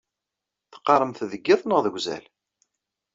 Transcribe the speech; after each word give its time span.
Teqqaṛemt 0.71 1.19
deg 1.31 1.43
iḍ 1.53 1.61
neɣ 1.65 1.79
deg 1.85 1.93
uzal? 1.97 2.25